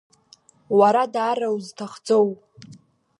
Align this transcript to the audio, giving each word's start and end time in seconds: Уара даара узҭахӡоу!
Уара 0.79 1.03
даара 1.13 1.47
узҭахӡоу! 1.55 2.27